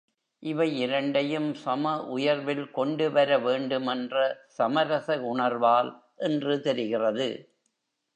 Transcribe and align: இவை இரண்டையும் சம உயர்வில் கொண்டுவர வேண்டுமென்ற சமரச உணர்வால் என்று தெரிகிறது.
இவை 0.43 0.67
இரண்டையும் 0.79 1.53
சம 1.55 1.83
உயர்வில் 2.07 2.71
கொண்டுவர 2.71 3.37
வேண்டுமென்ற 3.39 4.15
சமரச 4.57 5.17
உணர்வால் 5.25 5.91
என்று 6.21 6.55
தெரிகிறது. 6.61 7.29